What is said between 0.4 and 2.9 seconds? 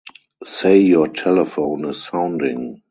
Say your telephone is sounding.